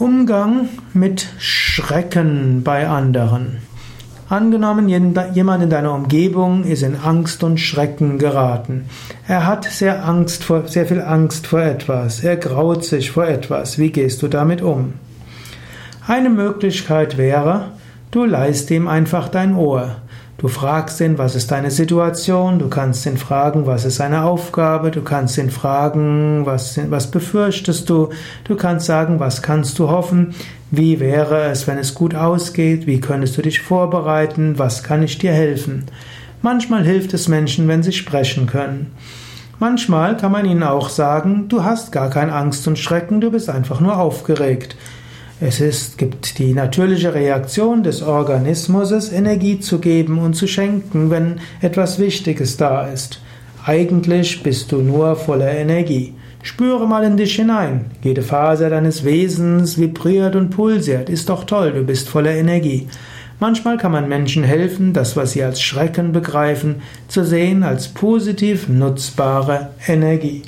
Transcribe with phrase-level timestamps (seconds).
[0.00, 3.58] Umgang mit Schrecken bei anderen.
[4.30, 8.86] Angenommen, jemand in deiner Umgebung ist in Angst und Schrecken geraten.
[9.28, 12.24] Er hat sehr Angst vor, sehr viel Angst vor etwas.
[12.24, 13.76] Er graut sich vor etwas.
[13.76, 14.94] Wie gehst du damit um?
[16.06, 17.72] Eine Möglichkeit wäre,
[18.10, 19.96] du leist ihm einfach dein Ohr.
[20.40, 24.90] Du fragst ihn, was ist deine Situation, du kannst ihn fragen, was ist seine Aufgabe,
[24.90, 28.08] du kannst ihn fragen, was, was befürchtest du,
[28.44, 30.34] du kannst sagen, was kannst du hoffen,
[30.70, 35.18] wie wäre es, wenn es gut ausgeht, wie könntest du dich vorbereiten, was kann ich
[35.18, 35.84] dir helfen.
[36.40, 38.92] Manchmal hilft es Menschen, wenn sie sprechen können.
[39.58, 43.50] Manchmal kann man ihnen auch sagen, du hast gar keine Angst und Schrecken, du bist
[43.50, 44.74] einfach nur aufgeregt.
[45.42, 51.40] Es ist, gibt die natürliche Reaktion des Organismus, Energie zu geben und zu schenken, wenn
[51.62, 53.22] etwas Wichtiges da ist.
[53.64, 56.12] Eigentlich bist du nur voller Energie.
[56.42, 57.86] Spüre mal in dich hinein.
[58.02, 61.08] Jede Faser deines Wesens vibriert und pulsiert.
[61.08, 62.88] Ist doch toll, du bist voller Energie.
[63.38, 68.68] Manchmal kann man Menschen helfen, das, was sie als Schrecken begreifen, zu sehen als positiv
[68.68, 70.42] nutzbare Energie.